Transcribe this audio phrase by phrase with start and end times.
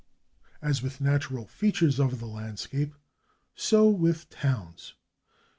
[0.63, 2.95] As with natural features of the landscape,
[3.53, 4.95] so with towns.